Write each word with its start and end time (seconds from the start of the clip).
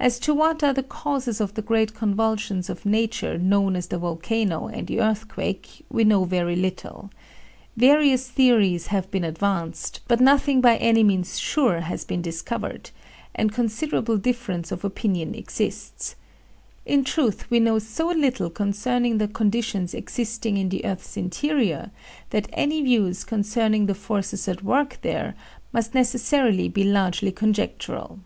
As 0.00 0.18
to 0.18 0.34
what 0.34 0.64
are 0.64 0.72
the 0.74 0.82
causes 0.82 1.40
of 1.40 1.54
the 1.54 1.62
great 1.62 1.94
convulsions 1.94 2.68
of 2.68 2.84
nature 2.84 3.38
known 3.38 3.76
as 3.76 3.86
the 3.86 3.96
volcano 3.96 4.66
and 4.66 4.88
the 4.88 5.00
earthquake 5.00 5.84
we 5.88 6.02
know 6.02 6.24
very 6.24 6.56
little. 6.56 7.10
Various 7.76 8.28
theories 8.28 8.88
have 8.88 9.08
been 9.12 9.22
advanced, 9.22 10.00
but 10.08 10.20
nothing 10.20 10.60
by 10.60 10.78
any 10.78 11.04
means 11.04 11.38
sure 11.38 11.78
has 11.82 12.04
been 12.04 12.20
discovered, 12.22 12.90
and 13.36 13.52
considerable 13.52 14.16
difference 14.16 14.72
of 14.72 14.84
opinion 14.84 15.32
exists. 15.36 16.16
In 16.84 17.04
truth 17.04 17.48
we 17.48 17.60
know 17.60 17.78
so 17.78 18.08
little 18.08 18.50
concerning 18.50 19.18
the 19.18 19.28
conditions 19.28 19.94
existing 19.94 20.56
in 20.56 20.70
the 20.70 20.84
earth's 20.84 21.16
interior 21.16 21.92
that 22.30 22.50
any 22.52 22.82
views 22.82 23.22
concerning 23.22 23.86
the 23.86 23.94
forces 23.94 24.48
at 24.48 24.64
work 24.64 24.98
there 25.02 25.36
must 25.72 25.94
necessarily 25.94 26.68
be 26.68 26.82
largely 26.82 27.30
conjectural. 27.30 28.18